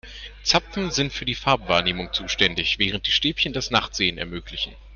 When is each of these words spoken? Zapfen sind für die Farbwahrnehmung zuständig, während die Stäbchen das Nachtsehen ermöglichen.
Zapfen 0.41 0.89
sind 0.89 1.13
für 1.13 1.25
die 1.25 1.35
Farbwahrnehmung 1.35 2.11
zuständig, 2.11 2.79
während 2.79 3.05
die 3.05 3.11
Stäbchen 3.11 3.53
das 3.53 3.69
Nachtsehen 3.69 4.17
ermöglichen. 4.17 4.73